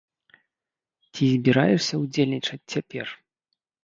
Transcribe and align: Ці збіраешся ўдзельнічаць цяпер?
Ці 1.13 1.25
збіраешся 1.33 1.99
ўдзельнічаць 2.05 2.69
цяпер? 2.75 3.05